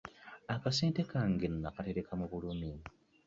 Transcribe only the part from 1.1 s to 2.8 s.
kange nakatereka mu bulumi.